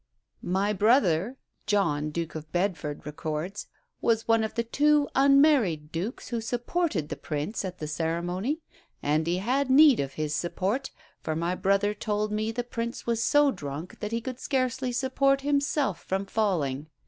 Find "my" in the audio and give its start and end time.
0.41-0.73, 11.35-11.53